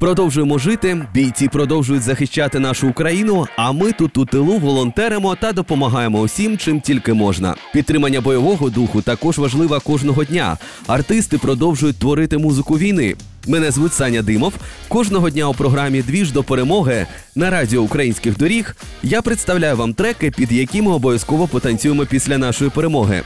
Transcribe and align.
Продовжуємо 0.00 0.58
жити. 0.58 1.06
Бійці 1.14 1.48
продовжують 1.48 2.02
захищати 2.02 2.58
нашу 2.58 2.88
Україну. 2.88 3.46
А 3.56 3.72
ми 3.72 3.92
тут 3.92 4.18
у 4.18 4.24
тилу 4.24 4.58
волонтеримо 4.58 5.36
та 5.36 5.52
допомагаємо 5.52 6.20
усім, 6.20 6.58
чим 6.58 6.80
тільки 6.80 7.12
можна. 7.12 7.54
Підтримання 7.72 8.20
бойового 8.20 8.70
духу 8.70 9.02
також 9.02 9.38
важлива 9.38 9.80
кожного 9.80 10.24
дня. 10.24 10.58
Артисти 10.86 11.38
продовжують 11.38 11.98
творити 11.98 12.38
музику 12.38 12.78
війни. 12.78 13.16
Мене 13.46 13.70
звуть 13.70 13.92
Саня 13.92 14.22
Димов. 14.22 14.54
Кожного 14.88 15.30
дня 15.30 15.48
у 15.48 15.54
програмі 15.54 16.02
Двіж 16.02 16.32
до 16.32 16.42
перемоги 16.42 17.06
на 17.34 17.50
радіо 17.50 17.82
українських 17.82 18.38
доріг 18.38 18.76
я 19.02 19.22
представляю 19.22 19.76
вам 19.76 19.94
треки, 19.94 20.30
під 20.30 20.52
які 20.52 20.82
ми 20.82 20.92
обов'язково 20.92 21.46
потанцюємо 21.48 22.06
після 22.06 22.38
нашої 22.38 22.70
перемоги. 22.70 23.22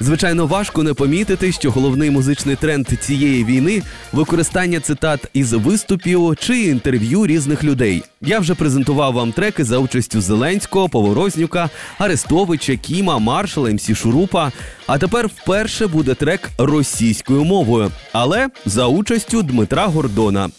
Звичайно, 0.00 0.46
важко 0.46 0.82
не 0.82 0.94
помітити, 0.94 1.52
що 1.52 1.70
головний 1.70 2.10
музичний 2.10 2.56
тренд 2.56 2.88
цієї 3.00 3.44
війни 3.44 3.82
використання 4.12 4.80
цитат 4.80 5.20
із 5.32 5.52
виступів 5.52 6.36
чи 6.40 6.58
інтерв'ю 6.58 7.26
різних 7.26 7.64
людей. 7.64 8.02
Я 8.20 8.38
вже 8.38 8.54
презентував 8.54 9.12
вам 9.12 9.32
треки 9.32 9.64
за 9.64 9.78
участю 9.78 10.20
Зеленського, 10.20 10.88
Поворознюка, 10.88 11.70
Арестовича, 11.98 12.76
Кіма, 12.76 13.18
Маршала, 13.18 13.70
МСі 13.70 13.94
Шурупа. 13.94 14.52
А 14.86 14.98
тепер 14.98 15.26
вперше 15.26 15.86
буде 15.86 16.14
трек 16.14 16.50
російською 16.58 17.44
мовою, 17.44 17.90
але 18.12 18.48
за 18.66 18.86
участю 18.86 19.42
Дмитра 19.42 19.86
Гордона. 19.86 20.50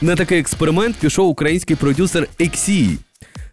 На 0.00 0.16
такий 0.16 0.38
експеримент 0.38 0.96
пішов 0.96 1.28
український 1.28 1.76
продюсер 1.76 2.28
Ексій. 2.38 2.98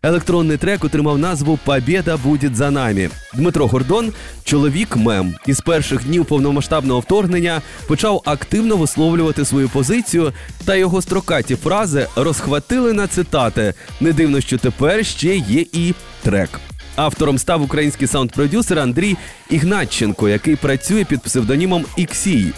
Електронний 0.05 0.58
трек 0.58 0.84
отримав 0.84 1.18
назву 1.18 1.59
Побєда 1.64 2.17
буде 2.17 2.52
за 2.53 2.72
нами. 2.72 3.09
Дмитро 3.34 3.67
Гордон, 3.67 4.14
чоловік 4.44 4.95
мем, 4.95 5.36
із 5.45 5.61
перших 5.61 6.06
днів 6.06 6.25
повномасштабного 6.25 7.00
вторгнення 7.00 7.61
почав 7.88 8.22
активно 8.26 8.78
висловлювати 8.78 9.45
свою 9.45 9.70
позицію, 9.70 10.33
та 10.66 10.76
його 10.76 11.02
строкаті 11.02 11.56
фрази 11.56 12.08
розхватили 12.16 12.94
на 12.94 13.08
цитати. 13.08 13.73
Не 14.00 14.14
дивно, 14.14 14.42
що 14.42 14.58
тепер 14.58 15.06
ще 15.06 15.36
є 15.36 15.66
і 15.73 15.94
трек. 16.23 16.50
Автором 16.95 17.38
став 17.38 17.61
український 17.61 18.08
саунд-продюсер 18.08 18.80
Андрій 18.80 19.17
Ігнатченко, 19.50 20.30
який 20.30 20.56
працює 20.56 21.06
під 21.06 21.22
псевдонімом 21.22 21.86
Іксій. 21.98 22.53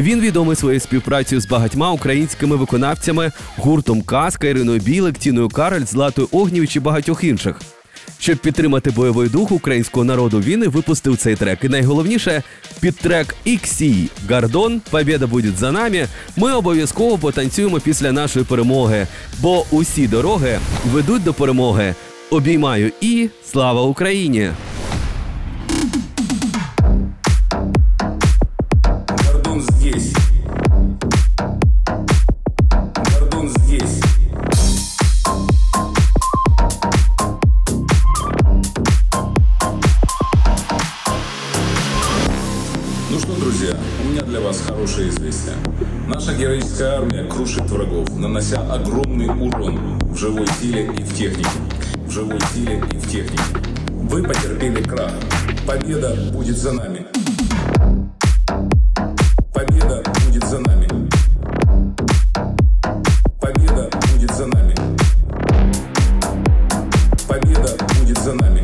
Він 0.00 0.20
відомий 0.20 0.56
своєю 0.56 0.80
співпрацею 0.80 1.40
з 1.40 1.46
багатьма 1.46 1.92
українськими 1.92 2.56
виконавцями, 2.56 3.32
гуртом 3.56 4.02
Казка, 4.02 4.46
Іриною 4.46 4.80
Білик, 4.80 5.18
Тіною 5.18 5.48
Кароль, 5.48 5.84
Златою 5.84 6.28
Огнівич 6.32 6.76
і 6.76 6.80
багатьох 6.80 7.24
інших. 7.24 7.56
Щоб 8.18 8.38
підтримати 8.38 8.90
бойовий 8.90 9.28
дух 9.28 9.52
українського 9.52 10.04
народу, 10.04 10.40
він 10.40 10.62
і 10.64 10.66
випустив 10.66 11.16
цей 11.16 11.36
трек. 11.36 11.58
І 11.64 11.68
найголовніше 11.68 12.42
під 12.80 12.96
трек 12.96 13.34
XC 13.46 14.08
Гардон 14.28 14.80
Побєда 14.90 15.26
буде 15.26 15.52
за 15.58 15.72
нами. 15.72 16.06
Ми 16.36 16.52
обов'язково 16.52 17.18
потанцюємо 17.18 17.80
після 17.80 18.12
нашої 18.12 18.44
перемоги, 18.44 19.06
бо 19.40 19.66
усі 19.70 20.08
дороги 20.08 20.58
ведуть 20.92 21.24
до 21.24 21.34
перемоги. 21.34 21.94
Обіймаю 22.30 22.92
і 23.00 23.28
слава 23.44 23.82
Україні! 23.82 24.50
Для 44.30 44.40
вас 44.40 44.60
хорошее 44.60 45.08
известие. 45.08 45.56
Наша 46.06 46.32
героическая 46.32 46.98
армия 46.98 47.24
крушит 47.24 47.68
врагов, 47.68 48.16
нанося 48.16 48.60
огромный 48.72 49.26
урон 49.26 49.98
в 50.02 50.16
живой 50.16 50.46
силе 50.60 50.84
и 50.84 51.02
в 51.02 51.16
технике. 51.16 51.50
В 52.06 52.10
живой 52.12 52.38
силе 52.54 52.80
и 52.92 52.96
в 52.96 53.10
технике. 53.10 53.42
Вы 53.90 54.22
потерпели 54.22 54.82
крах. 54.84 55.10
Победа 55.66 56.16
будет 56.32 56.56
за 56.56 56.72
нами. 56.72 57.06
Победа 59.52 60.02
будет 60.24 60.44
за 60.44 60.60
нами. 60.60 60.88
Победа 63.40 63.90
будет 64.12 64.32
за 64.32 64.46
нами. 64.46 64.74
Победа 67.26 67.76
будет 67.98 68.18
за 68.18 68.34
нами. 68.34 68.62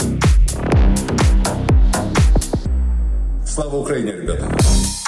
Слава 3.45 3.77
Украине, 3.77 4.13
ребята! 4.13 5.06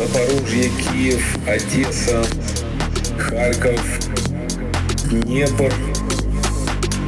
Запорожье, 0.00 0.70
Киев, 0.70 1.22
Одесса, 1.46 2.24
Харьков, 3.18 3.82
Днепр, 5.10 5.70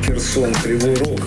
Херсон, 0.05 0.53
Кривой 0.63 0.95
Рог, 0.97 1.21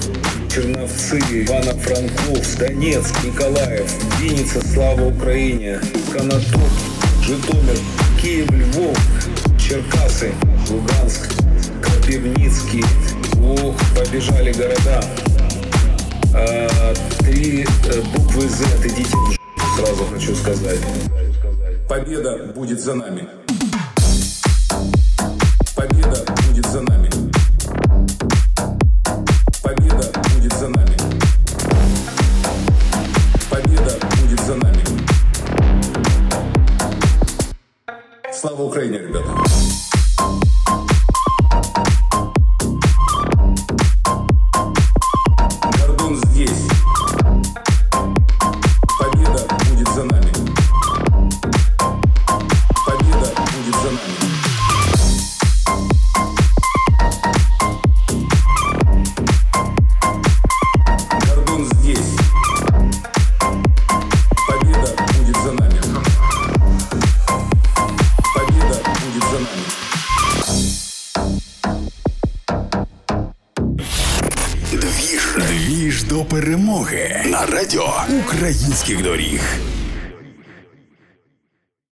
Черновцы, 0.48 1.18
Ивано-Франковск, 1.18 2.60
Донецк, 2.60 3.24
Николаев, 3.24 3.92
Винница, 4.20 4.62
Слава 4.74 5.08
Украине, 5.08 5.80
Конотоп, 6.14 6.70
Житомир, 7.24 7.80
Киев, 8.22 8.48
Львов, 8.52 9.00
Черкасы, 9.58 10.34
Луганск, 10.70 11.34
Кропивницкий. 11.82 12.84
Ох, 13.42 13.76
побежали 13.96 14.52
города. 14.54 15.04
А, 16.32 16.94
три 17.22 17.66
э, 17.86 18.02
буквы 18.14 18.48
Z, 18.48 18.66
идите 18.84 19.16
в 19.16 19.46
сразу 19.76 20.06
хочу 20.06 20.36
сказать. 20.36 20.80
Победа 21.88 22.52
будет 22.56 22.82
за 22.82 22.96
нами. 22.96 23.30
Победа 25.76 26.26
будет 26.48 26.66
за 26.66 26.82
нами. 26.82 27.10
Победа 29.62 30.12
будет 30.34 30.54
за 30.54 30.68
нами. 30.68 30.98
Победа 33.50 34.00
будет 34.20 34.40
за 34.40 34.56
нами. 34.56 34.84
Слава 38.34 38.64
Украине, 38.64 38.98
ребята! 38.98 39.85
Двіж. 74.72 75.38
Двіж 75.48 76.04
до 76.04 76.26
перемоги 76.26 77.26
на 77.26 77.46
радіо 77.46 77.94
українських 78.26 79.04
доріг. 79.04 79.42